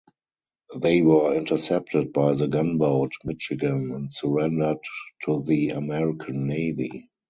They 0.79 1.03
were 1.03 1.35
intercepted 1.35 2.11
by 2.11 2.33
the 2.33 2.47
gunboat 2.47 3.11
"Michigan" 3.23 3.91
and 3.93 4.11
surrendered 4.11 4.79
to 5.25 5.43
the 5.45 5.69
American 5.69 6.47
navy. 6.47 7.11